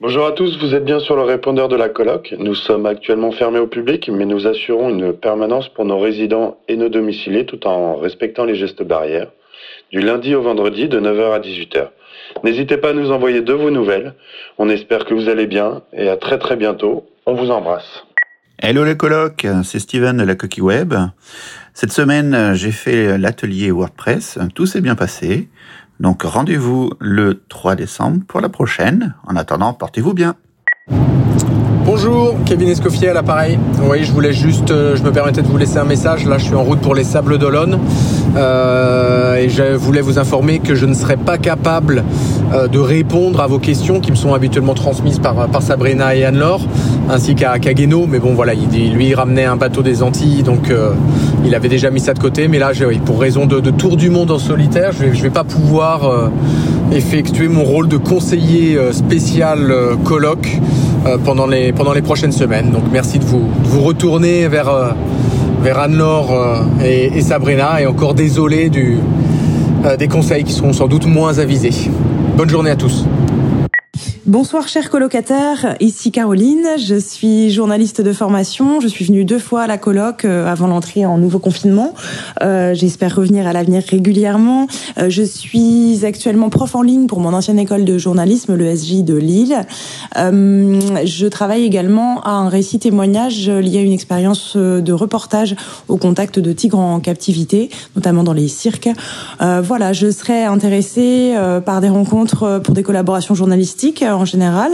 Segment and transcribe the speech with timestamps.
[0.00, 2.32] Bonjour à tous, vous êtes bien sur le répondeur de la coloc.
[2.38, 6.76] Nous sommes actuellement fermés au public, mais nous assurons une permanence pour nos résidents et
[6.76, 9.32] nos domiciliés tout en respectant les gestes barrières,
[9.90, 11.88] du lundi au vendredi de 9h à 18h.
[12.44, 14.14] N'hésitez pas à nous envoyer de vos nouvelles.
[14.56, 17.04] On espère que vous allez bien et à très très bientôt.
[17.26, 18.04] On vous embrasse.
[18.60, 20.94] Hello les colocs, c'est Steven de la Coquille Web.
[21.74, 24.38] Cette semaine, j'ai fait l'atelier WordPress.
[24.54, 25.48] Tout s'est bien passé.
[26.00, 29.14] Donc rendez-vous le 3 décembre pour la prochaine.
[29.26, 30.36] En attendant, portez-vous bien.
[31.90, 33.58] Bonjour, Kevin Escoffier à l'appareil.
[33.88, 36.26] Oui, je voulais juste, euh, je me permettais de vous laisser un message.
[36.26, 37.78] Là, je suis en route pour les Sables d'Olonne
[38.36, 42.04] euh, et je voulais vous informer que je ne serai pas capable
[42.52, 46.26] euh, de répondre à vos questions qui me sont habituellement transmises par, par Sabrina et
[46.26, 46.60] Anne-Laure,
[47.08, 48.06] ainsi qu'à Kageno.
[48.06, 50.70] Mais bon, voilà, il, lui il ramenait un bateau des Antilles, donc
[51.44, 52.48] il avait déjà mis ça de côté.
[52.48, 55.44] Mais là, oui, pour raison de, tour du monde en solitaire, je je vais pas
[55.44, 56.30] pouvoir
[56.92, 59.72] effectuer mon rôle de conseiller spécial
[60.04, 60.48] colloque
[61.24, 62.70] pendant les pendant les prochaines semaines.
[62.70, 64.90] Donc merci de vous, vous retourner vers, euh,
[65.62, 68.70] vers Anne-Laure euh, et, Sabrina et encore désolé
[69.84, 71.90] euh, des conseils qui seront sans doute moins avisés.
[72.36, 73.06] Bonne journée à tous.
[74.28, 79.62] Bonsoir chers colocataires, ici Caroline, je suis journaliste de formation, je suis venue deux fois
[79.62, 81.94] à la coloc euh, avant l'entrée en nouveau confinement,
[82.42, 84.66] euh, j'espère revenir à l'avenir régulièrement.
[84.98, 89.02] Euh, je suis actuellement prof en ligne pour mon ancienne école de journalisme, le SJ
[89.02, 89.62] de Lille.
[90.14, 95.56] je travaille également à un récit témoignage lié à une expérience de reportage
[95.88, 98.90] au contact de tigres en captivité, notamment dans les cirques.
[99.40, 101.34] voilà, je serais intéressée
[101.64, 104.72] par des rencontres pour des collaborations journalistiques en général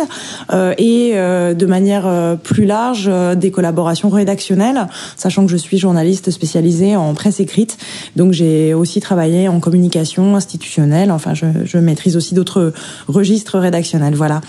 [0.53, 5.79] euh, et euh, de manière euh, plus large des collaborations rédactionnelles, sachant que je suis
[5.79, 7.77] journaliste spécialisée en presse écrite.
[8.17, 11.11] Donc j'ai aussi travaillé en communication institutionnelle.
[11.11, 12.73] Enfin, je, je maîtrise aussi d'autres
[13.09, 14.15] registres rédactionnels.
[14.15, 14.41] Voilà.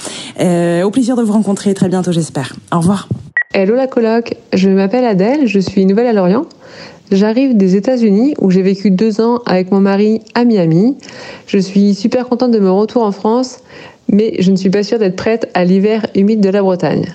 [0.84, 2.56] au plaisir de vous rencontrer très bientôt, j'espère.
[2.74, 3.08] Au revoir.
[3.54, 6.46] Hello la coloc, je m'appelle Adèle, je suis nouvelle à Lorient.
[7.12, 10.98] J'arrive des États-Unis où j'ai vécu deux ans avec mon mari à Miami.
[11.48, 13.60] Je suis super contente de mon retour en France
[14.10, 17.06] mais je ne suis pas sûre d'être prête à l'hiver humide de la Bretagne.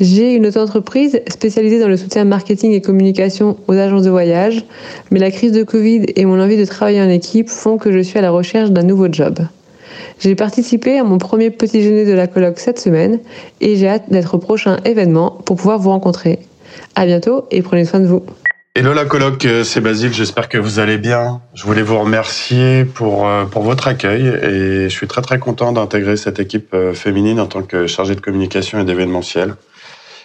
[0.00, 4.64] J'ai une auto-entreprise spécialisée dans le soutien marketing et communication aux agences de voyage,
[5.10, 7.98] mais la crise de Covid et mon envie de travailler en équipe font que je
[7.98, 9.40] suis à la recherche d'un nouveau job.
[10.20, 13.18] J'ai participé à mon premier petit déjeuner de la colloque cette semaine
[13.60, 16.38] et j'ai hâte d'être au prochain événement pour pouvoir vous rencontrer.
[16.94, 18.22] À bientôt et prenez soin de vous.
[18.78, 21.40] Hello la coloc, euh, c'est Basile, j'espère que vous allez bien.
[21.52, 25.72] Je voulais vous remercier pour, euh, pour votre accueil et je suis très très content
[25.72, 29.56] d'intégrer cette équipe euh, féminine en tant que chargé de communication et d'événementiel.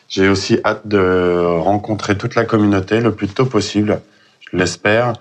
[0.08, 4.02] J'ai aussi hâte de rencontrer toute la communauté le plus tôt possible,
[4.52, 5.13] je l'espère.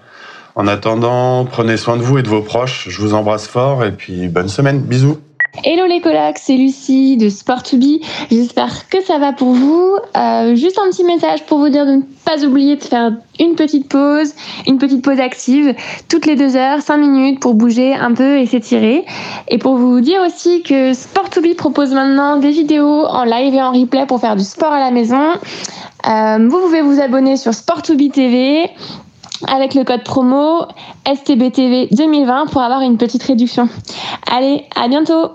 [0.54, 2.90] En attendant, prenez soin de vous et de vos proches.
[2.90, 4.82] Je vous embrasse fort et puis bonne semaine.
[4.82, 5.18] Bisous.
[5.58, 8.02] Hello les colocs, c'est Lucie de Sport2Be.
[8.30, 9.96] J'espère que ça va pour vous.
[10.16, 13.54] Euh, juste un petit message pour vous dire de ne pas oublier de faire une
[13.54, 14.32] petite pause,
[14.66, 15.74] une petite pause active,
[16.08, 19.04] toutes les deux heures, cinq minutes pour bouger un peu et s'étirer.
[19.48, 23.72] Et pour vous dire aussi que Sport2Be propose maintenant des vidéos en live et en
[23.72, 25.32] replay pour faire du sport à la maison.
[26.08, 28.70] Euh, vous pouvez vous abonner sur Sport2Be TV
[29.48, 30.62] avec le code promo
[31.06, 33.68] STBTV 2020 pour avoir une petite réduction.
[34.30, 35.32] Allez, à bientôt